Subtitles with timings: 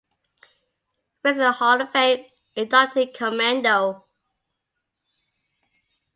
[1.23, 2.25] Racing Hall of Fame
[2.57, 4.03] inductee Commando.